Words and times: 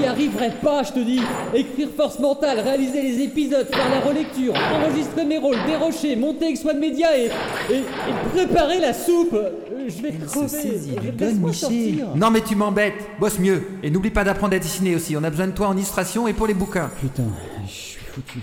J'y 0.00 0.06
arriverai 0.06 0.50
pas, 0.62 0.82
je 0.82 0.92
te 0.92 0.98
dis. 1.00 1.20
Écrire 1.54 1.88
force 1.96 2.18
mentale, 2.18 2.60
réaliser 2.60 3.02
les 3.02 3.20
épisodes, 3.22 3.66
faire 3.66 3.90
la 3.90 4.00
relecture, 4.00 4.54
enregistrer 4.54 5.24
mes 5.24 5.38
rôles, 5.38 5.56
dérocher, 5.66 6.16
monter 6.16 6.46
avec 6.46 6.56
Swan 6.56 6.78
Media 6.78 7.16
et, 7.18 7.26
et, 7.70 7.76
et 7.76 7.82
préparer 8.34 8.80
la 8.80 8.94
soupe. 8.94 9.34
Euh, 9.34 9.50
Je 9.88 10.02
vais 10.02 10.12
crever. 10.12 11.12
Laisse-moi 11.18 11.52
sortir. 11.52 12.08
Non 12.16 12.30
mais 12.30 12.40
tu 12.40 12.56
m'embêtes, 12.56 12.94
bosse 13.18 13.38
mieux. 13.38 13.62
Et 13.82 13.90
n'oublie 13.90 14.10
pas 14.10 14.24
d'apprendre 14.24 14.54
à 14.54 14.58
dessiner 14.58 14.94
aussi, 14.94 15.16
on 15.16 15.24
a 15.24 15.30
besoin 15.30 15.48
de 15.48 15.52
toi 15.52 15.68
en 15.68 15.76
illustration 15.76 16.26
et 16.28 16.32
pour 16.32 16.46
les 16.46 16.54
bouquins. 16.54 16.90
Putain, 17.00 17.24
je 17.66 17.70
suis 17.72 18.00
foutu. 18.04 18.38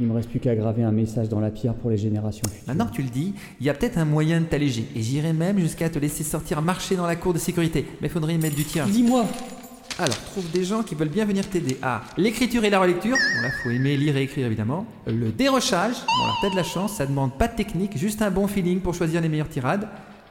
Il 0.00 0.06
me 0.06 0.14
reste 0.14 0.28
plus 0.30 0.38
qu'à 0.38 0.54
graver 0.54 0.84
un 0.84 0.92
message 0.92 1.28
dans 1.28 1.40
la 1.40 1.50
pierre 1.50 1.74
pour 1.74 1.90
les 1.90 1.96
générations 1.96 2.44
futures. 2.48 2.62
Maintenant 2.68 2.86
que 2.86 2.92
tu 2.94 3.02
le 3.02 3.08
dis, 3.08 3.34
il 3.60 3.66
y 3.66 3.70
a 3.70 3.74
peut-être 3.74 3.98
un 3.98 4.04
moyen 4.04 4.40
de 4.40 4.44
t'alléger. 4.46 4.84
Et 4.94 5.02
j'irai 5.02 5.32
même 5.32 5.58
jusqu'à 5.58 5.88
te 5.88 5.98
laisser 5.98 6.22
sortir 6.22 6.62
marcher 6.62 6.94
dans 6.94 7.06
la 7.06 7.16
cour 7.16 7.32
de 7.34 7.38
sécurité. 7.40 7.84
Mais 8.00 8.08
faudrait 8.08 8.34
y 8.34 8.38
mettre 8.38 8.54
du 8.54 8.62
tien. 8.64 8.86
Dis-moi, 8.86 9.24
Alors, 10.00 10.16
trouve 10.30 10.48
des 10.52 10.64
gens 10.64 10.82
qui 10.84 10.94
veulent 10.94 11.08
bien 11.08 11.24
venir 11.24 11.48
t'aider. 11.48 11.76
Ah, 11.82 12.02
l'écriture 12.16 12.64
et 12.64 12.70
la 12.70 12.78
relecture. 12.78 13.16
Bon 13.16 13.42
là, 13.42 13.48
faut 13.62 13.70
aimer 13.70 13.96
lire 13.96 14.16
et 14.16 14.22
écrire 14.22 14.46
évidemment. 14.46 14.86
Le 15.06 15.30
dérochage. 15.30 15.94
Bon 16.06 16.22
alors, 16.24 16.38
t'as 16.40 16.50
de 16.50 16.56
la 16.56 16.62
chance, 16.62 16.94
ça 16.94 17.06
demande 17.06 17.36
pas 17.36 17.48
de 17.48 17.56
technique, 17.56 17.98
juste 17.98 18.22
un 18.22 18.30
bon 18.30 18.46
feeling 18.46 18.80
pour 18.80 18.94
choisir 18.94 19.20
les 19.20 19.28
meilleures 19.28 19.48
tirades. 19.48 19.88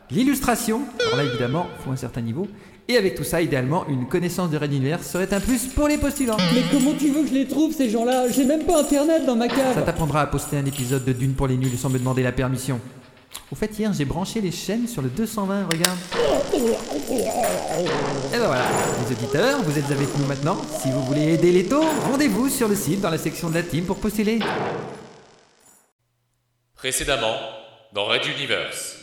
L'illustration. 0.09 0.83
Alors 1.05 1.17
là, 1.17 1.23
évidemment, 1.25 1.67
faut 1.83 1.91
un 1.91 1.97
certain 1.97 2.21
niveau. 2.21 2.47
Et 2.87 2.95
avec 2.95 3.15
tout 3.15 3.25
ça, 3.25 3.41
idéalement, 3.41 3.85
une 3.89 4.07
connaissance 4.07 4.49
de 4.49 4.57
Red 4.57 4.71
Universe 4.71 5.05
serait 5.05 5.33
un 5.33 5.41
plus 5.41 5.65
pour 5.65 5.89
les 5.89 5.97
postulants. 5.97 6.37
mais 6.53 6.61
comment 6.71 6.93
tu 6.97 7.09
veux 7.09 7.23
que 7.23 7.27
je 7.27 7.33
les 7.33 7.45
trouve 7.45 7.73
ces 7.73 7.89
gens-là? 7.89 8.29
J'ai 8.29 8.45
même 8.45 8.63
pas 8.63 8.79
internet 8.79 9.25
dans 9.25 9.35
ma 9.35 9.49
Ça 9.49 9.55
cave. 9.55 9.83
t'apprendra 9.85 10.21
à 10.21 10.27
poster 10.27 10.55
un 10.55 10.65
épisode 10.65 11.03
de 11.03 11.11
Dune 11.11 11.33
pour 11.33 11.47
les 11.47 11.57
nuls 11.57 11.77
sans 11.77 11.89
me 11.89 11.99
demander 11.99 12.23
la 12.23 12.31
permission. 12.31 12.79
Au 13.49 13.55
fait, 13.55 13.79
hier, 13.79 13.93
j'ai 13.93 14.03
branché 14.03 14.41
les 14.41 14.51
chaînes 14.51 14.89
sur 14.89 15.01
le 15.01 15.07
220, 15.07 15.67
regarde. 15.71 15.97
Et 16.53 16.59
ben 18.33 18.45
voilà, 18.45 18.65
les 18.99 19.15
auditeurs, 19.15 19.63
vous 19.63 19.77
êtes 19.77 19.89
avec 19.89 20.09
nous 20.17 20.25
maintenant. 20.25 20.57
Si 20.81 20.91
vous 20.91 21.01
voulez 21.03 21.33
aider 21.33 21.53
les 21.53 21.63
taux, 21.63 21.85
rendez-vous 22.11 22.49
sur 22.49 22.67
le 22.67 22.75
site 22.75 22.99
dans 22.99 23.09
la 23.09 23.17
section 23.17 23.49
de 23.49 23.53
la 23.53 23.63
team 23.63 23.85
pour 23.85 23.97
postuler. 23.97 24.39
Précédemment, 26.75 27.35
dans 27.93 28.03
Red 28.03 28.25
Universe. 28.37 28.97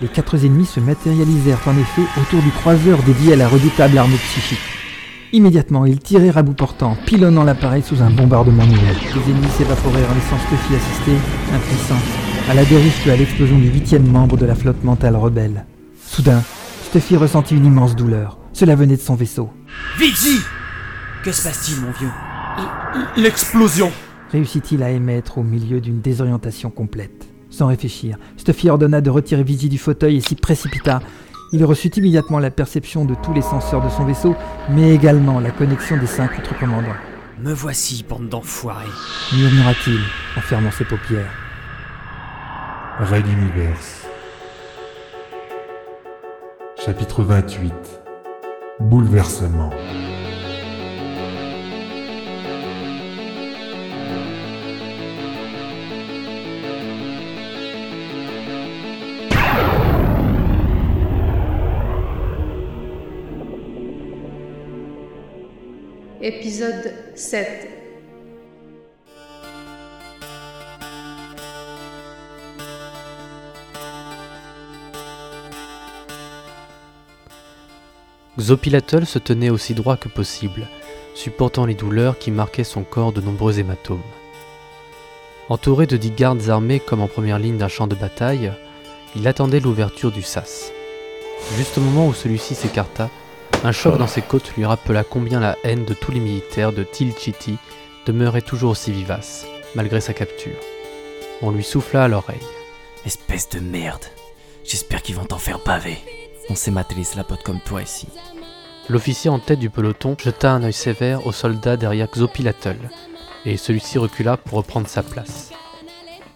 Les 0.00 0.08
quatre 0.08 0.44
ennemis 0.44 0.66
se 0.66 0.80
matérialisèrent 0.80 1.62
en 1.66 1.78
effet 1.78 2.02
autour 2.20 2.42
du 2.42 2.50
croiseur 2.50 3.00
dédié 3.04 3.34
à 3.34 3.36
la 3.36 3.46
redoutable 3.46 3.96
armée 3.96 4.16
psychique. 4.16 4.58
Immédiatement, 5.32 5.86
ils 5.86 6.00
tirèrent 6.00 6.38
à 6.38 6.42
bout 6.42 6.54
portant, 6.54 6.96
pilonnant 7.06 7.44
l'appareil 7.44 7.82
sous 7.82 8.02
un 8.02 8.10
bombardement 8.10 8.66
nouvelle. 8.66 8.96
Les 9.14 9.30
ennemis 9.30 9.50
s'évaporèrent 9.56 10.10
en 10.10 10.14
laissant 10.14 10.38
Stuffy 10.46 10.74
assister, 10.74 11.16
impuissant, 11.52 12.23
à 12.48 12.54
la 12.54 12.64
dérive 12.64 12.92
puis 13.00 13.10
à 13.10 13.16
l'explosion 13.16 13.58
du 13.58 13.68
huitième 13.68 14.06
membre 14.06 14.36
de 14.36 14.44
la 14.44 14.54
flotte 14.54 14.82
mentale 14.84 15.16
rebelle. 15.16 15.64
Soudain, 16.06 16.42
Stuffy 16.84 17.16
ressentit 17.16 17.56
une 17.56 17.64
immense 17.64 17.96
douleur. 17.96 18.38
Cela 18.52 18.76
venait 18.76 18.96
de 18.96 19.00
son 19.00 19.14
vaisseau. 19.14 19.50
Vigi 19.98 20.40
Que 21.24 21.32
se 21.32 21.42
passe-t-il, 21.42 21.80
mon 21.80 21.90
vieux? 21.92 22.10
L'explosion 23.16 23.90
Réussit-il 24.30 24.82
à 24.82 24.90
émettre 24.90 25.38
au 25.38 25.42
milieu 25.42 25.80
d'une 25.80 26.00
désorientation 26.00 26.70
complète? 26.70 27.26
Sans 27.50 27.66
réfléchir, 27.66 28.16
Stuffy 28.36 28.68
ordonna 28.68 29.00
de 29.00 29.10
retirer 29.10 29.42
Vigi 29.42 29.68
du 29.68 29.78
fauteuil 29.78 30.16
et 30.16 30.20
s'y 30.20 30.34
précipita. 30.34 31.00
Il 31.52 31.64
reçut 31.64 31.90
immédiatement 31.96 32.40
la 32.40 32.50
perception 32.50 33.04
de 33.04 33.14
tous 33.22 33.32
les 33.32 33.42
senseurs 33.42 33.82
de 33.82 33.88
son 33.90 34.04
vaisseau, 34.04 34.34
mais 34.70 34.94
également 34.94 35.40
la 35.40 35.50
connexion 35.50 35.96
des 35.96 36.06
cinq 36.06 36.38
autres 36.38 36.58
commandants. 36.58 36.96
Me 37.42 37.52
voici, 37.52 38.04
bande 38.08 38.28
d'enfoirés. 38.28 38.86
Murmura-t-il 39.32 40.00
en 40.36 40.40
fermant 40.40 40.70
ses 40.72 40.84
paupières. 40.84 41.43
Raid 43.00 43.26
Universe. 43.26 44.06
Chapitre 46.76 47.24
28. 47.24 47.72
Bouleversement. 48.78 49.70
Épisode 66.22 66.94
7 67.16 67.83
Xopilatl 78.38 79.06
se 79.06 79.18
tenait 79.18 79.50
aussi 79.50 79.74
droit 79.74 79.96
que 79.96 80.08
possible, 80.08 80.68
supportant 81.14 81.66
les 81.66 81.74
douleurs 81.74 82.18
qui 82.18 82.30
marquaient 82.30 82.64
son 82.64 82.82
corps 82.82 83.12
de 83.12 83.20
nombreux 83.20 83.60
hématomes. 83.60 84.02
Entouré 85.48 85.86
de 85.86 85.96
dix 85.96 86.10
gardes 86.10 86.48
armés 86.48 86.80
comme 86.80 87.00
en 87.00 87.06
première 87.06 87.38
ligne 87.38 87.58
d'un 87.58 87.68
champ 87.68 87.86
de 87.86 87.94
bataille, 87.94 88.52
il 89.14 89.28
attendait 89.28 89.60
l'ouverture 89.60 90.10
du 90.10 90.22
sas. 90.22 90.72
Juste 91.56 91.78
au 91.78 91.80
moment 91.80 92.08
où 92.08 92.14
celui-ci 92.14 92.54
s'écarta, 92.54 93.08
un 93.62 93.72
choc 93.72 93.98
dans 93.98 94.08
ses 94.08 94.22
côtes 94.22 94.52
lui 94.56 94.64
rappela 94.64 95.04
combien 95.04 95.38
la 95.38 95.56
haine 95.62 95.84
de 95.84 95.94
tous 95.94 96.10
les 96.10 96.20
militaires 96.20 96.72
de 96.72 96.82
Tilchiti 96.82 97.56
demeurait 98.06 98.42
toujours 98.42 98.72
aussi 98.72 98.90
vivace, 98.90 99.46
malgré 99.74 100.00
sa 100.00 100.12
capture. 100.12 100.56
On 101.40 101.50
lui 101.50 101.62
souffla 101.62 102.04
à 102.04 102.08
l'oreille. 102.08 102.36
Espèce 103.06 103.48
de 103.50 103.60
merde. 103.60 104.04
J'espère 104.64 105.02
qu'ils 105.02 105.16
vont 105.16 105.26
t'en 105.26 105.38
faire 105.38 105.60
baver. 105.64 105.98
On 106.50 106.54
sait 106.54 106.70
mater 106.70 106.94
les 106.94 107.04
slapotes 107.04 107.42
comme 107.42 107.60
toi 107.60 107.82
ici. 107.82 108.06
L'officier 108.90 109.30
en 109.30 109.38
tête 109.38 109.58
du 109.58 109.70
peloton 109.70 110.14
jeta 110.22 110.52
un 110.52 110.62
œil 110.62 110.74
sévère 110.74 111.26
au 111.26 111.32
soldat 111.32 111.78
derrière 111.78 112.10
Xopilatl, 112.10 112.76
et 113.46 113.56
celui-ci 113.56 113.96
recula 113.98 114.36
pour 114.36 114.58
reprendre 114.58 114.86
sa 114.86 115.02
place. 115.02 115.52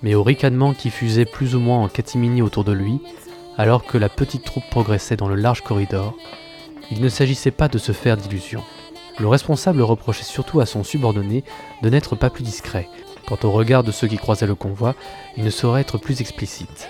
Mais 0.03 0.15
au 0.15 0.23
ricanement 0.23 0.73
qui 0.73 0.91
fusait 0.91 1.27
plus 1.27 1.55
ou 1.55 1.61
moins 1.61 1.83
en 1.83 1.89
catimini 1.89 2.41
autour 2.41 2.65
de 2.65 2.73
lui, 2.73 3.01
alors 3.59 3.85
que 3.85 3.99
la 3.99 4.09
petite 4.09 4.45
troupe 4.45 4.69
progressait 4.71 5.17
dans 5.17 5.29
le 5.29 5.35
large 5.35 5.63
corridor, 5.63 6.15
il 6.91 7.03
ne 7.03 7.09
s'agissait 7.11 7.51
pas 7.51 7.69
de 7.69 7.77
se 7.77 7.93
faire 7.93 8.17
d'illusions. 8.17 8.65
Le 9.19 9.29
responsable 9.29 9.83
reprochait 9.83 10.25
surtout 10.25 10.61
à 10.61 10.67
son 10.67 10.85
subordonné 10.85 11.45
de 11.83 11.91
n'être 11.91 12.17
pas 12.17 12.31
plus 12.31 12.45
discret. 12.45 12.89
Quant 13.27 13.39
au 13.43 13.51
regard 13.51 13.83
de 13.83 13.93
ceux 13.93 14.07
qui 14.07 14.17
croisaient 14.17 14.47
le 14.47 14.55
convoi, 14.55 14.95
il 15.37 15.45
ne 15.45 15.51
saurait 15.51 15.83
être 15.83 15.99
plus 15.99 16.23
explicite. 16.23 16.89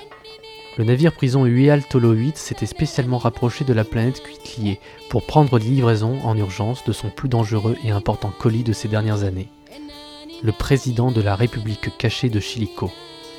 Le 0.79 0.85
navire 0.85 1.13
prison 1.13 1.45
Ueal 1.45 1.83
Tolo 1.85 2.13
8 2.13 2.37
s'était 2.37 2.65
spécialement 2.65 3.19
rapproché 3.19 3.65
de 3.65 3.73
la 3.73 3.83
planète 3.83 4.23
Cuitlier 4.23 4.79
pour 5.11 5.27
prendre 5.27 5.59
des 5.59 5.65
livraisons 5.65 6.21
en 6.23 6.37
urgence 6.37 6.85
de 6.85 6.93
son 6.93 7.11
plus 7.11 7.29
dangereux 7.29 7.77
et 7.83 7.91
important 7.91 8.31
colis 8.39 8.63
de 8.63 8.73
ces 8.73 8.87
dernières 8.87 9.25
années. 9.25 9.49
Le 10.41 10.53
président 10.53 11.11
de 11.11 11.21
la 11.21 11.35
République 11.35 11.99
cachée 11.99 12.29
de 12.29 12.39
Chilico. 12.39 12.93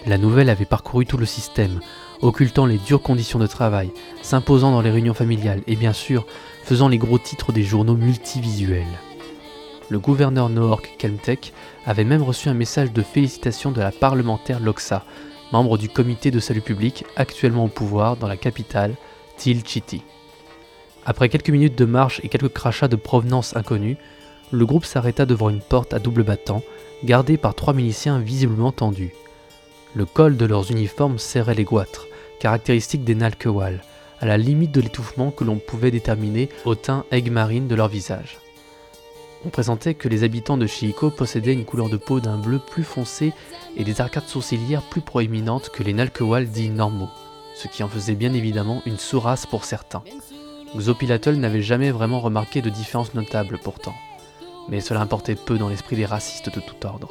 La 0.05 0.17
nouvelle 0.17 0.49
avait 0.49 0.65
parcouru 0.65 1.05
tout 1.05 1.15
le 1.15 1.25
système, 1.25 1.79
occultant 2.21 2.65
les 2.65 2.77
dures 2.77 3.01
conditions 3.01 3.39
de 3.39 3.47
travail, 3.47 3.89
s'imposant 4.21 4.71
dans 4.71 4.81
les 4.81 4.91
réunions 4.91 5.13
familiales 5.13 5.61
et 5.65 5.77
bien 5.77 5.93
sûr 5.93 6.27
faisant 6.63 6.89
les 6.89 6.97
gros 6.97 7.19
titres 7.19 7.53
des 7.53 7.63
journaux 7.63 7.95
multivisuels. 7.95 8.83
Le 9.87 9.97
gouverneur 9.97 10.49
Noork 10.49 10.93
Kelmtek 10.97 11.53
avait 11.85 12.03
même 12.03 12.21
reçu 12.21 12.49
un 12.49 12.53
message 12.53 12.91
de 12.91 13.01
félicitations 13.01 13.71
de 13.71 13.79
la 13.79 13.93
parlementaire 13.93 14.59
Loxa, 14.59 15.05
membre 15.51 15.77
du 15.77 15.89
comité 15.89 16.31
de 16.31 16.39
salut 16.39 16.61
public 16.61 17.05
actuellement 17.15 17.65
au 17.65 17.69
pouvoir 17.69 18.17
dans 18.17 18.27
la 18.27 18.37
capitale, 18.37 18.95
Tilchiti. 19.37 20.03
Après 21.05 21.29
quelques 21.29 21.49
minutes 21.49 21.77
de 21.77 21.85
marche 21.85 22.21
et 22.23 22.29
quelques 22.29 22.53
crachats 22.53 22.87
de 22.87 22.95
provenance 22.95 23.55
inconnue, 23.55 23.97
le 24.51 24.65
groupe 24.65 24.85
s'arrêta 24.85 25.25
devant 25.25 25.49
une 25.49 25.61
porte 25.61 25.93
à 25.93 25.99
double 25.99 26.23
battant, 26.23 26.61
gardée 27.03 27.37
par 27.37 27.55
trois 27.55 27.73
miliciens 27.73 28.19
visiblement 28.19 28.71
tendus. 28.71 29.13
Le 29.95 30.05
col 30.05 30.37
de 30.37 30.45
leurs 30.45 30.71
uniformes 30.71 31.17
serrait 31.17 31.55
les 31.55 31.63
goitres, 31.63 32.07
caractéristique 32.39 33.03
des 33.03 33.15
Nalkewal, 33.15 33.81
à 34.19 34.25
la 34.25 34.37
limite 34.37 34.71
de 34.71 34.81
l'étouffement 34.81 35.31
que 35.31 35.43
l'on 35.43 35.57
pouvait 35.57 35.91
déterminer 35.91 36.49
au 36.65 36.75
teint 36.75 37.05
aigue 37.11 37.31
marine 37.31 37.67
de 37.67 37.75
leur 37.75 37.87
visage. 37.87 38.37
On 39.45 39.49
présentait 39.49 39.93
que 39.93 40.09
les 40.09 40.23
habitants 40.23 40.57
de 40.57 40.67
Chiiko 40.67 41.09
possédaient 41.09 41.53
une 41.53 41.63
couleur 41.63 41.89
de 41.89 41.95
peau 41.95 42.19
d'un 42.19 42.37
bleu 42.37 42.59
plus 42.59 42.83
foncé 42.83 43.31
et 43.75 43.83
des 43.83 44.01
arcades 44.01 44.27
sourcilières 44.27 44.81
plus 44.81 45.01
proéminentes 45.01 45.69
que 45.69 45.83
les 45.83 45.93
Nalkewal 45.93 46.47
dits 46.47 46.69
normaux, 46.69 47.09
ce 47.55 47.67
qui 47.67 47.83
en 47.83 47.87
faisait 47.87 48.15
bien 48.15 48.33
évidemment 48.33 48.81
une 48.85 48.97
sous-race 48.97 49.45
pour 49.45 49.65
certains. 49.65 50.03
Xopilatl 50.77 51.35
n'avait 51.35 51.61
jamais 51.61 51.91
vraiment 51.91 52.19
remarqué 52.19 52.61
de 52.61 52.69
différence 52.69 53.13
notable 53.13 53.59
pourtant, 53.63 53.95
mais 54.69 54.81
cela 54.81 55.01
importait 55.01 55.35
peu 55.35 55.57
dans 55.57 55.69
l'esprit 55.69 55.95
des 55.95 56.05
racistes 56.05 56.53
de 56.53 56.59
tout 56.59 56.85
ordre. 56.85 57.09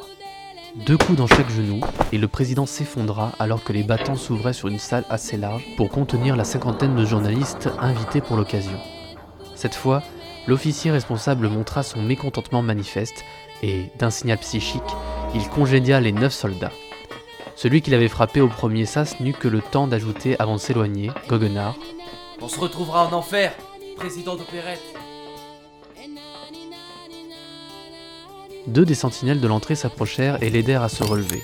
Deux 0.87 0.97
coups 0.97 1.19
dans 1.19 1.27
chaque 1.27 1.51
genou, 1.51 1.81
et 2.13 2.19
le 2.19 2.29
président 2.29 2.67
s'effondra 2.67 3.33
alors 3.39 3.65
que 3.65 3.73
les 3.73 3.83
battants 3.83 4.17
s'ouvraient 4.17 4.53
sur 4.53 4.69
une 4.69 4.79
salle 4.79 5.05
assez 5.09 5.37
large 5.37 5.65
pour 5.77 5.89
contenir 5.89 6.37
la 6.37 6.45
cinquantaine 6.45 6.95
de 6.95 7.05
journalistes 7.05 7.69
invités 7.81 8.21
pour 8.21 8.37
l'occasion. 8.37 8.79
Cette 9.55 9.75
fois, 9.75 10.03
l'officier 10.47 10.91
responsable 10.91 11.49
montra 11.49 11.83
son 11.83 12.03
mécontentement 12.03 12.63
manifeste, 12.63 13.25
et, 13.63 13.91
d'un 13.99 14.11
signal 14.11 14.39
psychique, 14.39 14.83
il 15.35 15.49
congédia 15.49 16.01
les 16.01 16.13
neuf 16.13 16.33
soldats. 16.33 16.73
Celui 17.57 17.83
qui 17.83 17.91
l'avait 17.91 18.09
frappé 18.09 18.41
au 18.41 18.49
premier 18.49 18.87
sas 18.87 19.19
n'eut 19.21 19.33
que 19.33 19.49
le 19.49 19.61
temps 19.61 19.87
d'ajouter 19.87 20.37
avant 20.39 20.55
de 20.55 20.61
s'éloigner, 20.61 21.11
Goguenard, 21.29 21.77
On 22.41 22.49
se 22.49 22.61
retrouvera 22.61 23.07
en 23.07 23.13
enfer, 23.13 23.53
président 23.97 24.37
d'opérette. 24.37 24.83
Deux 28.69 28.85
des 28.85 28.95
sentinelles 28.95 29.41
de 29.41 29.49
l'entrée 29.49 29.75
s'approchèrent 29.75 30.43
et 30.43 30.51
l'aidèrent 30.51 30.83
à 30.83 30.89
se 30.89 31.03
relever. 31.03 31.43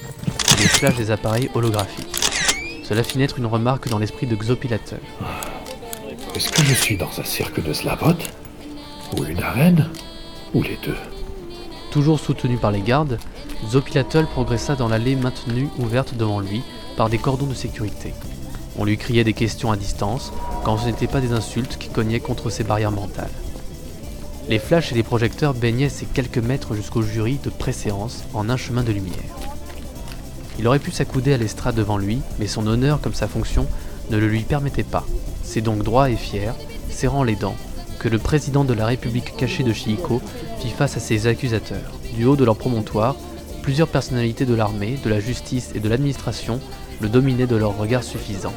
Les 0.58 0.68
flashs 0.68 0.96
des 0.96 1.10
appareils 1.10 1.50
holographiques. 1.54 2.14
Cela 2.84 3.02
fit 3.02 3.18
naître 3.18 3.38
une 3.38 3.46
remarque 3.46 3.88
dans 3.88 3.98
l'esprit 3.98 4.26
de 4.26 4.36
Xopilatel. 4.36 5.00
Est-ce 6.34 6.50
que 6.50 6.62
je 6.62 6.74
suis 6.74 6.96
dans 6.96 7.18
un 7.18 7.24
cirque 7.24 7.62
de 7.62 7.72
Slavot 7.72 8.14
Ou 9.16 9.24
une 9.24 9.42
arène 9.42 9.90
Ou 10.52 10.62
les 10.62 10.78
deux? 10.84 10.96
Toujours 11.90 12.20
soutenu 12.20 12.56
par 12.56 12.72
les 12.72 12.82
gardes, 12.82 13.18
Xopilatel 13.62 14.26
progressa 14.26 14.76
dans 14.76 14.88
l'allée 14.88 15.16
maintenue 15.16 15.68
ouverte 15.78 16.14
devant 16.14 16.40
lui 16.40 16.62
par 16.96 17.08
des 17.08 17.18
cordons 17.18 17.46
de 17.46 17.54
sécurité. 17.54 18.14
On 18.76 18.84
lui 18.84 18.98
criait 18.98 19.24
des 19.24 19.32
questions 19.32 19.70
à 19.70 19.76
distance, 19.76 20.32
quand 20.64 20.78
ce 20.78 20.86
n'était 20.86 21.06
pas 21.06 21.20
des 21.20 21.32
insultes 21.32 21.78
qui 21.78 21.88
cognaient 21.88 22.20
contre 22.20 22.50
ses 22.50 22.64
barrières 22.64 22.90
mentales. 22.90 23.30
Les 24.48 24.58
flashs 24.58 24.92
et 24.92 24.94
les 24.94 25.02
projecteurs 25.02 25.54
baignaient 25.54 25.88
ces 25.88 26.06
quelques 26.06 26.38
mètres 26.38 26.74
jusqu'au 26.74 27.02
jury 27.02 27.38
de 27.42 27.50
préséance 27.50 28.24
en 28.34 28.50
un 28.50 28.56
chemin 28.56 28.82
de 28.82 28.92
lumière. 28.92 29.14
Il 30.58 30.68
aurait 30.68 30.78
pu 30.78 30.90
s'accouder 30.90 31.32
à 31.32 31.36
l'estrade 31.36 31.74
devant 31.74 31.98
lui, 31.98 32.20
mais 32.38 32.46
son 32.46 32.66
honneur 32.66 33.00
comme 33.00 33.14
sa 33.14 33.28
fonction 33.28 33.66
ne 34.10 34.18
le 34.18 34.28
lui 34.28 34.42
permettait 34.42 34.82
pas. 34.82 35.06
C'est 35.42 35.60
donc 35.60 35.82
droit 35.82 36.10
et 36.10 36.16
fier, 36.16 36.54
serrant 36.90 37.22
les 37.22 37.36
dents, 37.36 37.56
que 37.98 38.08
le 38.08 38.18
président 38.18 38.64
de 38.64 38.74
la 38.74 38.86
République 38.86 39.36
cachée 39.36 39.62
de 39.62 39.72
Chihiko 39.72 40.20
fit 40.58 40.70
face 40.70 40.96
à 40.96 41.00
ses 41.00 41.26
accusateurs. 41.26 41.92
Du 42.14 42.24
haut 42.26 42.36
de 42.36 42.44
leur 42.44 42.56
promontoire, 42.56 43.16
plusieurs 43.64 43.88
personnalités 43.88 44.44
de 44.44 44.52
l'armée, 44.52 44.98
de 45.02 45.08
la 45.08 45.20
justice 45.20 45.70
et 45.74 45.80
de 45.80 45.88
l'administration 45.88 46.60
le 47.00 47.08
dominaient 47.08 47.46
de 47.46 47.56
leur 47.56 47.78
regard 47.78 48.02
suffisant. 48.04 48.52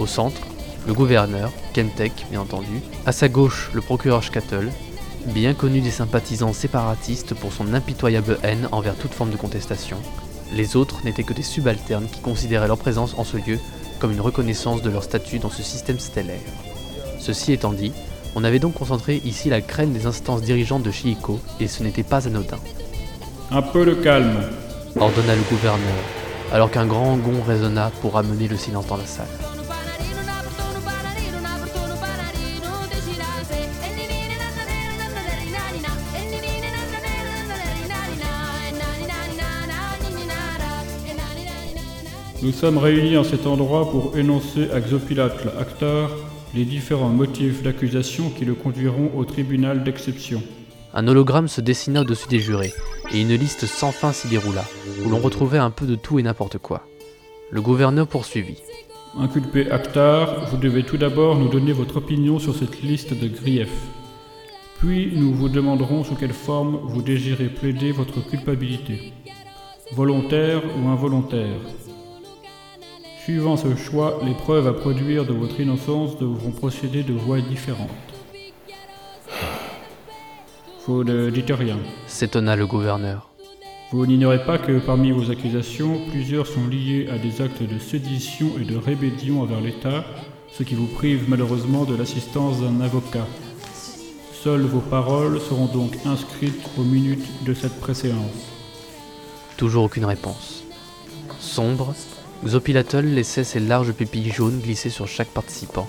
Au 0.00 0.06
centre, 0.08 0.40
le 0.84 0.94
gouverneur, 0.94 1.52
Kentek 1.72 2.26
bien 2.28 2.40
entendu, 2.40 2.82
à 3.06 3.12
sa 3.12 3.28
gauche 3.28 3.70
le 3.72 3.80
procureur 3.80 4.24
Schkattel, 4.24 4.72
bien 5.26 5.54
connu 5.54 5.80
des 5.80 5.92
sympathisants 5.92 6.52
séparatistes 6.52 7.34
pour 7.34 7.52
son 7.52 7.72
impitoyable 7.72 8.40
haine 8.42 8.68
envers 8.72 8.96
toute 8.96 9.14
forme 9.14 9.30
de 9.30 9.36
contestation, 9.36 9.96
les 10.52 10.74
autres 10.74 11.04
n'étaient 11.04 11.22
que 11.22 11.32
des 11.32 11.42
subalternes 11.42 12.08
qui 12.10 12.18
considéraient 12.18 12.66
leur 12.66 12.78
présence 12.78 13.14
en 13.18 13.22
ce 13.22 13.36
lieu 13.36 13.60
comme 14.00 14.10
une 14.10 14.20
reconnaissance 14.20 14.82
de 14.82 14.90
leur 14.90 15.04
statut 15.04 15.38
dans 15.38 15.50
ce 15.50 15.62
système 15.62 16.00
stellaire. 16.00 16.40
Ceci 17.20 17.52
étant 17.52 17.72
dit, 17.72 17.92
on 18.34 18.42
avait 18.42 18.58
donc 18.58 18.74
concentré 18.74 19.22
ici 19.24 19.50
la 19.50 19.60
crème 19.60 19.92
des 19.92 20.06
instances 20.06 20.42
dirigeantes 20.42 20.82
de 20.82 20.90
Chihiko, 20.90 21.38
et 21.60 21.68
ce 21.68 21.84
n'était 21.84 22.02
pas 22.02 22.26
anodin. 22.26 22.58
Un 23.52 23.62
peu 23.62 23.86
de 23.86 23.94
calme, 23.94 24.42
ordonna 24.98 25.36
le 25.36 25.42
gouverneur, 25.48 25.78
alors 26.52 26.68
qu'un 26.68 26.84
grand 26.84 27.16
gond 27.16 27.42
résonna 27.46 27.92
pour 28.00 28.14
ramener 28.14 28.48
le 28.48 28.56
silence 28.56 28.88
dans 28.88 28.96
la 28.96 29.06
salle. 29.06 29.26
Nous 42.42 42.52
sommes 42.52 42.78
réunis 42.78 43.16
en 43.16 43.24
cet 43.24 43.46
endroit 43.46 43.90
pour 43.90 44.18
énoncer 44.18 44.68
à 44.72 44.80
Xopilatl, 44.80 45.50
acteur, 45.60 46.10
les 46.52 46.64
différents 46.64 47.10
motifs 47.10 47.62
d'accusation 47.62 48.30
qui 48.30 48.44
le 48.44 48.54
conduiront 48.54 49.12
au 49.16 49.24
tribunal 49.24 49.84
d'exception. 49.84 50.42
Un 50.98 51.08
hologramme 51.08 51.46
se 51.46 51.60
dessina 51.60 52.00
au-dessus 52.00 52.26
des 52.26 52.40
jurés, 52.40 52.72
et 53.12 53.20
une 53.20 53.34
liste 53.34 53.66
sans 53.66 53.92
fin 53.92 54.14
s'y 54.14 54.28
déroula, 54.28 54.64
où 55.04 55.10
l'on 55.10 55.18
retrouvait 55.18 55.58
un 55.58 55.68
peu 55.68 55.84
de 55.84 55.94
tout 55.94 56.18
et 56.18 56.22
n'importe 56.22 56.56
quoi. 56.56 56.86
Le 57.50 57.60
gouverneur 57.60 58.06
poursuivit. 58.06 58.62
Inculpé 59.18 59.70
Actar, 59.70 60.46
vous 60.46 60.56
devez 60.56 60.84
tout 60.84 60.96
d'abord 60.96 61.36
nous 61.36 61.50
donner 61.50 61.74
votre 61.74 61.98
opinion 61.98 62.38
sur 62.38 62.54
cette 62.54 62.80
liste 62.80 63.12
de 63.12 63.28
griefs. 63.28 63.68
Puis 64.78 65.12
nous 65.14 65.34
vous 65.34 65.50
demanderons 65.50 66.02
sous 66.02 66.14
quelle 66.14 66.32
forme 66.32 66.78
vous 66.84 67.02
désirez 67.02 67.50
plaider 67.50 67.92
votre 67.92 68.26
culpabilité. 68.26 69.12
Volontaire 69.92 70.62
ou 70.78 70.88
involontaire. 70.88 71.60
Suivant 73.22 73.58
ce 73.58 73.76
choix, 73.76 74.20
les 74.24 74.34
preuves 74.34 74.66
à 74.66 74.72
produire 74.72 75.26
de 75.26 75.34
votre 75.34 75.60
innocence 75.60 76.16
devront 76.16 76.52
procéder 76.52 77.02
de 77.02 77.12
voies 77.12 77.42
différentes. 77.42 78.15
Vous 80.86 81.02
ne 81.02 81.30
dites 81.30 81.50
rien. 81.50 81.78
S'étonna 82.06 82.54
le 82.54 82.64
gouverneur. 82.64 83.28
Vous 83.90 84.06
n'ignorez 84.06 84.44
pas 84.44 84.56
que 84.56 84.78
parmi 84.78 85.10
vos 85.10 85.32
accusations, 85.32 86.00
plusieurs 86.10 86.46
sont 86.46 86.68
liées 86.68 87.08
à 87.12 87.18
des 87.18 87.42
actes 87.42 87.64
de 87.64 87.78
sédition 87.80 88.52
et 88.60 88.64
de 88.64 88.76
rébellion 88.76 89.42
envers 89.42 89.60
l'État, 89.60 90.04
ce 90.52 90.62
qui 90.62 90.76
vous 90.76 90.86
prive 90.86 91.28
malheureusement 91.28 91.84
de 91.84 91.96
l'assistance 91.96 92.60
d'un 92.60 92.80
avocat. 92.80 93.26
Seules 94.32 94.62
vos 94.62 94.80
paroles 94.80 95.40
seront 95.40 95.66
donc 95.66 95.98
inscrites 96.04 96.70
aux 96.78 96.84
minutes 96.84 97.44
de 97.44 97.52
cette 97.52 97.80
préséance. 97.80 98.52
Toujours 99.56 99.84
aucune 99.84 100.04
réponse. 100.04 100.62
Sombre, 101.40 101.94
Xopilatel 102.44 103.12
laissait 103.12 103.42
ses 103.42 103.58
larges 103.58 103.92
pupilles 103.92 104.30
jaunes 104.30 104.60
glisser 104.60 104.90
sur 104.90 105.08
chaque 105.08 105.30
participant, 105.30 105.88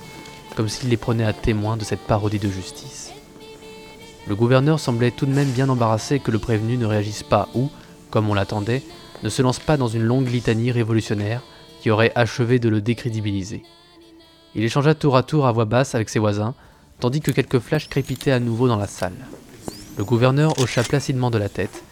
comme 0.56 0.70
s'il 0.70 0.90
les 0.90 0.98
prenait 0.98 1.24
à 1.24 1.34
témoin 1.34 1.78
de 1.78 1.84
cette 1.84 2.02
parodie 2.02 2.40
de 2.40 2.50
justice. 2.50 3.06
Le 4.30 4.36
gouverneur 4.36 4.80
semblait 4.80 5.12
tout 5.12 5.26
de 5.26 5.34
même 5.34 5.52
bien 5.52 5.70
embarrassé 5.70 6.20
que 6.20 6.32
le 6.32 6.40
prévenu 6.40 6.78
ne 6.78 6.86
réagisse 6.86 7.24
pas 7.24 7.48
ou, 7.56 7.70
comme 8.12 8.30
on 8.30 8.34
l'attendait, 8.34 8.84
ne 9.24 9.30
se 9.30 9.42
lance 9.42 9.60
pas 9.60 9.78
dans 9.78 9.88
une 9.88 10.04
longue 10.04 10.30
litanie 10.30 10.72
révolutionnaire 10.72 11.42
qui 11.82 11.90
aurait 11.92 12.12
achevé 12.16 12.60
de 12.60 12.70
le 12.70 12.82
décrédibiliser. 12.82 13.64
Il 14.56 14.64
échangea 14.64 14.96
tour 14.96 15.16
à 15.16 15.24
tour 15.24 15.48
à 15.48 15.52
voix 15.52 15.66
basse 15.66 15.96
avec 15.96 16.10
ses 16.10 16.20
voisins, 16.20 16.56
tandis 17.00 17.22
que 17.22 17.32
quelques 17.32 17.60
flashs 17.60 17.90
crépitaient 17.90 18.32
à 18.32 18.40
nouveau 18.40 18.68
dans 18.68 18.78
la 18.78 18.88
salle. 18.88 19.16
Le 19.98 20.04
gouverneur 20.04 20.60
hocha 20.60 20.84
placidement 20.84 21.32
de 21.32 21.38
la 21.38 21.50
tête, 21.50 21.84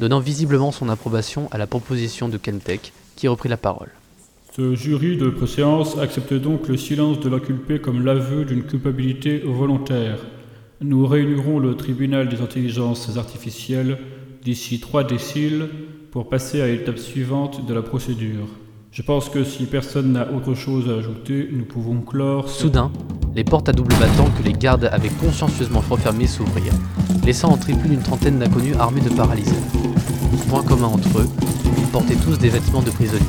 donnant 0.00 0.20
visiblement 0.20 0.72
son 0.72 0.88
approbation 0.88 1.48
à 1.52 1.58
la 1.58 1.66
proposition 1.66 2.28
de 2.28 2.38
Kentek, 2.38 2.92
qui 3.14 3.28
reprit 3.28 3.48
la 3.48 3.56
parole. 3.56 3.90
Ce 4.56 4.74
jury 4.74 5.16
de 5.16 5.30
préséance 5.30 5.98
accepte 5.98 6.34
donc 6.34 6.68
le 6.68 6.76
silence 6.76 7.20
de 7.20 7.28
l'inculpé 7.28 7.80
comme 7.80 8.04
l'aveu 8.04 8.44
d'une 8.44 8.64
culpabilité 8.64 9.38
volontaire. 9.38 10.18
Nous 10.86 11.06
réunirons 11.06 11.60
le 11.60 11.76
tribunal 11.76 12.28
des 12.28 12.42
intelligences 12.42 13.16
artificielles 13.16 13.96
d'ici 14.42 14.80
trois 14.80 15.02
déciles 15.02 15.70
pour 16.10 16.28
passer 16.28 16.60
à 16.60 16.66
l'étape 16.66 16.98
suivante 16.98 17.64
de 17.66 17.72
la 17.72 17.80
procédure. 17.80 18.46
Je 18.92 19.00
pense 19.00 19.30
que 19.30 19.44
si 19.44 19.64
personne 19.64 20.12
n'a 20.12 20.30
autre 20.30 20.52
chose 20.52 20.90
à 20.90 20.98
ajouter, 20.98 21.48
nous 21.50 21.64
pouvons 21.64 22.02
clore. 22.02 22.50
Soudain, 22.50 22.92
les 23.34 23.44
portes 23.44 23.70
à 23.70 23.72
double 23.72 23.94
battant 23.98 24.28
que 24.36 24.42
les 24.42 24.52
gardes 24.52 24.90
avaient 24.92 25.08
consciencieusement 25.08 25.82
refermées 25.88 26.26
s'ouvrirent, 26.26 26.74
laissant 27.24 27.52
entrer 27.52 27.72
plus 27.72 27.88
d'une 27.88 28.02
trentaine 28.02 28.38
d'inconnus 28.38 28.76
armés 28.78 29.00
de 29.00 29.08
paralyseurs. 29.08 29.54
Point 30.50 30.64
commun 30.64 30.88
entre 30.88 31.20
eux, 31.20 31.28
ils 31.78 31.88
portaient 31.92 32.14
tous 32.14 32.38
des 32.38 32.50
vêtements 32.50 32.82
de 32.82 32.90
prisonniers. 32.90 33.24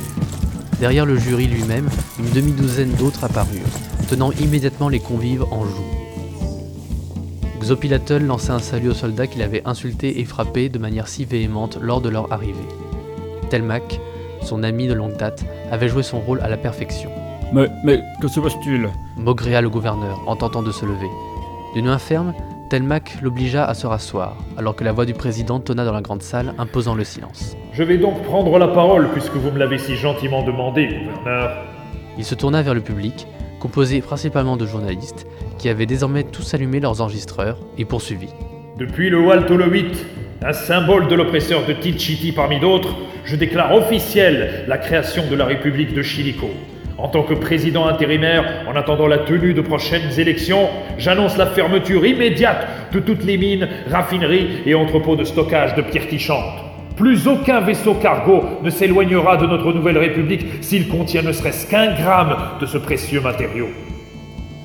Derrière 0.78 1.06
le 1.06 1.16
jury 1.16 1.46
lui-même, 1.46 1.88
une 2.18 2.30
demi-douzaine 2.34 2.92
d'autres 2.98 3.24
apparurent, 3.24 3.62
tenant 4.10 4.30
immédiatement 4.32 4.90
les 4.90 5.00
convives 5.00 5.44
en 5.44 5.64
joue. 5.64 5.95
Xopilatel 7.66 8.24
lança 8.24 8.54
un 8.54 8.60
salut 8.60 8.90
aux 8.90 8.94
soldats 8.94 9.26
qu'il 9.26 9.42
avait 9.42 9.62
insultés 9.64 10.20
et 10.20 10.24
frappés 10.24 10.68
de 10.68 10.78
manière 10.78 11.08
si 11.08 11.24
véhémente 11.24 11.78
lors 11.82 12.00
de 12.00 12.08
leur 12.08 12.32
arrivée. 12.32 12.68
Telmac, 13.50 14.00
son 14.40 14.62
ami 14.62 14.86
de 14.86 14.92
longue 14.92 15.16
date, 15.16 15.44
avait 15.72 15.88
joué 15.88 16.04
son 16.04 16.20
rôle 16.20 16.40
à 16.42 16.48
la 16.48 16.56
perfection. 16.56 17.10
Mais, 17.52 17.68
mais, 17.82 18.04
que 18.22 18.28
se 18.28 18.38
passe-t-il? 18.38 18.88
Maugréa 19.16 19.60
le 19.62 19.68
gouverneur 19.68 20.20
en 20.28 20.36
tentant 20.36 20.62
de 20.62 20.70
se 20.70 20.86
lever. 20.86 21.08
D'une 21.74 21.86
main 21.86 21.98
ferme, 21.98 22.34
Telmac 22.70 23.18
l'obligea 23.20 23.64
à 23.64 23.74
se 23.74 23.88
rasseoir, 23.88 24.36
alors 24.56 24.76
que 24.76 24.84
la 24.84 24.92
voix 24.92 25.04
du 25.04 25.14
président 25.14 25.58
tonna 25.58 25.84
dans 25.84 25.92
la 25.92 26.02
grande 26.02 26.22
salle, 26.22 26.54
imposant 26.58 26.94
le 26.94 27.02
silence. 27.02 27.56
Je 27.72 27.82
vais 27.82 27.98
donc 27.98 28.22
prendre 28.22 28.56
la 28.60 28.68
parole 28.68 29.08
puisque 29.10 29.34
vous 29.34 29.50
me 29.50 29.58
l'avez 29.58 29.78
si 29.78 29.96
gentiment 29.96 30.44
demandé, 30.44 30.86
gouverneur. 30.86 31.64
Il 32.16 32.24
se 32.24 32.36
tourna 32.36 32.62
vers 32.62 32.74
le 32.74 32.80
public, 32.80 33.26
composé 33.66 34.00
principalement 34.00 34.56
de 34.56 34.64
journalistes, 34.64 35.26
qui 35.58 35.68
avaient 35.68 35.86
désormais 35.86 36.22
tous 36.22 36.54
allumé 36.54 36.78
leurs 36.78 37.00
enregistreurs, 37.00 37.58
et 37.76 37.84
poursuivit. 37.84 38.32
Depuis 38.78 39.10
le 39.10 39.18
Waltolowit, 39.18 39.90
un 40.40 40.52
symbole 40.52 41.08
de 41.08 41.16
l'oppresseur 41.16 41.66
de 41.66 41.72
Tilchiti 41.72 42.30
parmi 42.30 42.60
d'autres, 42.60 42.94
je 43.24 43.34
déclare 43.34 43.74
officielle 43.74 44.64
la 44.68 44.78
création 44.78 45.24
de 45.28 45.34
la 45.34 45.46
République 45.46 45.94
de 45.94 46.02
Chilico. 46.02 46.48
En 46.96 47.08
tant 47.08 47.24
que 47.24 47.34
président 47.34 47.88
intérimaire, 47.88 48.44
en 48.68 48.76
attendant 48.76 49.08
la 49.08 49.18
tenue 49.18 49.52
de 49.52 49.62
prochaines 49.62 50.16
élections, 50.16 50.68
j'annonce 50.96 51.36
la 51.36 51.46
fermeture 51.46 52.06
immédiate 52.06 52.68
de 52.92 53.00
toutes 53.00 53.24
les 53.24 53.36
mines, 53.36 53.66
raffineries 53.90 54.62
et 54.64 54.76
entrepôts 54.76 55.16
de 55.16 55.24
stockage 55.24 55.74
de 55.74 55.82
pierres 55.82 56.06
tichantes. 56.06 56.62
Plus 56.96 57.28
aucun 57.28 57.60
vaisseau 57.60 57.94
cargo 57.94 58.42
ne 58.62 58.70
s'éloignera 58.70 59.36
de 59.36 59.46
notre 59.46 59.72
nouvelle 59.72 59.98
République 59.98 60.46
s'il 60.62 60.88
contient 60.88 61.20
ne 61.20 61.32
serait-ce 61.32 61.66
qu'un 61.66 61.92
gramme 61.94 62.36
de 62.58 62.64
ce 62.64 62.78
précieux 62.78 63.20
matériau. 63.20 63.68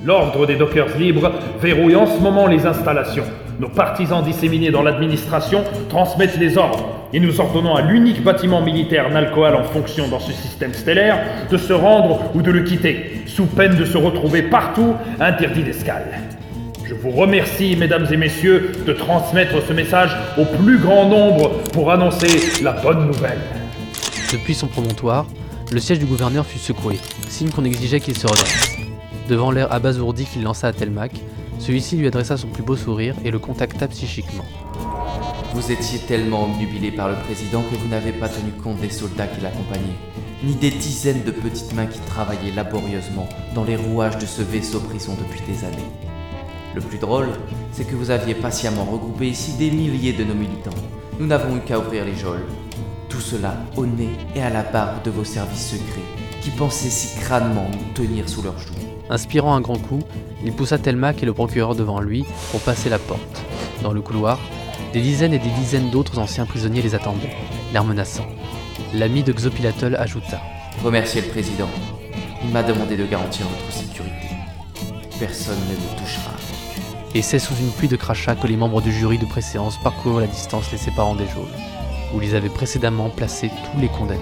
L'ordre 0.05 0.47
des 0.47 0.55
dockers 0.55 0.97
libres 0.97 1.31
verrouille 1.61 1.95
en 1.95 2.07
ce 2.07 2.19
moment 2.21 2.47
les 2.47 2.65
installations. 2.65 3.25
Nos 3.59 3.67
partisans 3.67 4.23
disséminés 4.23 4.71
dans 4.71 4.81
l'administration 4.81 5.63
transmettent 5.89 6.39
les 6.39 6.57
ordres 6.57 6.85
et 7.13 7.19
nous 7.19 7.41
ordonnons 7.41 7.75
à 7.75 7.81
l'unique 7.81 8.23
bâtiment 8.23 8.61
militaire 8.61 9.09
Nalcoal 9.09 9.53
en 9.53 9.63
fonction 9.63 10.07
dans 10.07 10.19
ce 10.19 10.31
système 10.31 10.73
stellaire 10.73 11.19
de 11.51 11.57
se 11.57 11.73
rendre 11.73 12.31
ou 12.33 12.41
de 12.41 12.49
le 12.49 12.63
quitter, 12.63 13.23
sous 13.27 13.45
peine 13.45 13.75
de 13.75 13.85
se 13.85 13.97
retrouver 13.97 14.43
partout 14.43 14.95
interdit 15.19 15.63
d'escale. 15.63 16.05
Je 16.91 16.95
vous 16.97 17.11
remercie, 17.11 17.77
mesdames 17.77 18.05
et 18.11 18.17
messieurs, 18.17 18.73
de 18.85 18.91
transmettre 18.91 19.65
ce 19.65 19.71
message 19.71 20.13
au 20.37 20.43
plus 20.43 20.77
grand 20.77 21.07
nombre 21.07 21.61
pour 21.71 21.89
annoncer 21.89 22.61
la 22.61 22.73
bonne 22.73 23.07
nouvelle. 23.07 23.39
Depuis 24.29 24.53
son 24.53 24.67
promontoire, 24.67 25.25
le 25.71 25.79
siège 25.79 25.99
du 25.99 26.05
gouverneur 26.05 26.45
fut 26.45 26.59
secoué, 26.59 26.99
signe 27.29 27.49
qu'on 27.49 27.63
exigeait 27.63 28.01
qu'il 28.01 28.17
se 28.17 28.27
redresse. 28.27 28.75
Devant 29.29 29.51
l'air 29.51 29.71
abasourdi 29.71 30.25
qu'il 30.25 30.43
lança 30.43 30.67
à 30.67 30.73
Telmac, 30.73 31.13
celui-ci 31.59 31.95
lui 31.95 32.07
adressa 32.07 32.35
son 32.35 32.49
plus 32.49 32.61
beau 32.61 32.75
sourire 32.75 33.15
et 33.23 33.31
le 33.31 33.39
contacta 33.39 33.87
psychiquement. 33.87 34.45
Vous 35.53 35.71
étiez 35.71 35.99
tellement 35.99 36.43
obnubilé 36.43 36.91
par 36.91 37.07
le 37.07 37.15
président 37.15 37.61
que 37.61 37.75
vous 37.77 37.87
n'avez 37.87 38.11
pas 38.11 38.27
tenu 38.27 38.51
compte 38.61 38.81
des 38.81 38.89
soldats 38.89 39.27
qui 39.27 39.39
l'accompagnaient, 39.39 40.01
ni 40.43 40.55
des 40.55 40.71
dizaines 40.71 41.23
de 41.23 41.31
petites 41.31 41.73
mains 41.73 41.85
qui 41.85 41.99
travaillaient 41.99 42.53
laborieusement 42.53 43.29
dans 43.55 43.63
les 43.63 43.77
rouages 43.77 44.17
de 44.17 44.25
ce 44.25 44.41
vaisseau 44.41 44.81
prison 44.81 45.15
depuis 45.17 45.39
des 45.47 45.63
années. 45.63 46.10
Le 46.73 46.81
plus 46.81 46.97
drôle, 46.97 47.29
c'est 47.71 47.85
que 47.85 47.95
vous 47.95 48.11
aviez 48.11 48.33
patiemment 48.33 48.85
regroupé 48.85 49.27
ici 49.27 49.53
des 49.53 49.71
milliers 49.71 50.13
de 50.13 50.23
nos 50.23 50.33
militants. 50.33 50.69
Nous 51.19 51.27
n'avons 51.27 51.57
eu 51.57 51.59
qu'à 51.59 51.79
ouvrir 51.79 52.05
les 52.05 52.15
geôles. 52.15 52.45
Tout 53.09 53.19
cela 53.19 53.57
au 53.75 53.85
nez 53.85 54.09
et 54.35 54.41
à 54.41 54.49
la 54.49 54.63
barbe 54.63 55.03
de 55.03 55.11
vos 55.11 55.25
services 55.25 55.71
secrets, 55.71 56.01
qui 56.41 56.49
pensaient 56.49 56.89
si 56.89 57.19
crânement 57.19 57.67
nous 57.71 57.93
tenir 57.93 58.29
sous 58.29 58.41
leurs 58.41 58.57
joues. 58.57 58.73
Inspirant 59.09 59.53
un 59.53 59.61
grand 59.61 59.77
coup, 59.77 59.99
il 60.45 60.53
poussa 60.53 60.77
Telmac 60.77 61.21
et 61.21 61.25
le 61.25 61.33
procureur 61.33 61.75
devant 61.75 61.99
lui 61.99 62.25
pour 62.51 62.61
passer 62.61 62.89
la 62.89 62.99
porte. 62.99 63.43
Dans 63.83 63.91
le 63.91 64.01
couloir, 64.01 64.39
des 64.93 65.01
dizaines 65.01 65.33
et 65.33 65.39
des 65.39 65.49
dizaines 65.49 65.89
d'autres 65.89 66.19
anciens 66.19 66.45
prisonniers 66.45 66.81
les 66.81 66.95
attendaient, 66.95 67.35
l'air 67.73 67.83
menaçant. 67.83 68.25
L'ami 68.93 69.23
de 69.23 69.33
Xopilatol 69.33 69.95
ajouta 69.95 70.41
Remerciez 70.83 71.21
le 71.21 71.27
président. 71.27 71.69
Il 72.43 72.49
m'a 72.49 72.63
demandé 72.63 72.97
de 72.97 73.05
garantir 73.05 73.45
votre 73.47 73.71
sécurité. 73.71 74.27
Personne 75.19 75.59
ne 75.69 75.75
nous 75.75 75.99
touchera. 75.99 76.40
Et 77.13 77.21
c'est 77.21 77.39
sous 77.39 77.55
une 77.55 77.71
pluie 77.71 77.89
de 77.89 77.97
crachats 77.97 78.35
que 78.35 78.47
les 78.47 78.55
membres 78.55 78.81
du 78.81 78.91
jury 78.91 79.17
de 79.17 79.25
préséance 79.25 79.77
parcoururent 79.77 80.21
la 80.21 80.27
distance 80.27 80.71
les 80.71 80.77
séparant 80.77 81.13
des 81.13 81.27
geôles, 81.27 81.43
où 82.13 82.21
ils 82.21 82.35
avaient 82.35 82.47
précédemment 82.47 83.09
placé 83.09 83.49
tous 83.49 83.81
les 83.81 83.89
condamnés. 83.89 84.19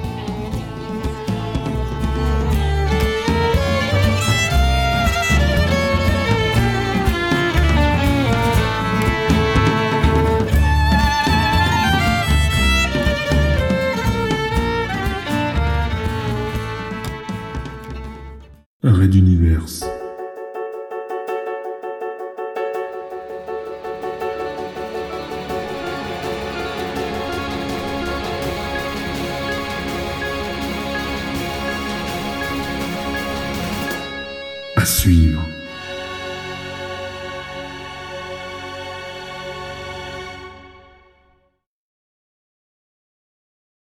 Red 18.82 19.14
Universe. 19.14 19.79